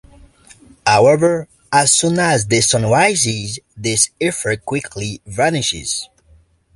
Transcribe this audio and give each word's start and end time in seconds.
However, 0.87 1.47
as 1.71 1.93
soon 1.93 2.17
as 2.17 2.47
the 2.47 2.61
sun 2.61 2.87
rises, 2.89 3.59
this 3.77 4.09
effect 4.19 4.65
quickly 4.65 5.21
vanishes. 5.27 6.09